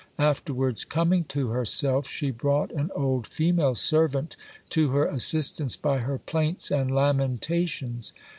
[0.17, 4.35] Afterwards, coming to herself, she brought an old female servant
[4.71, 8.11] to her assistance by her plaints and lamentations.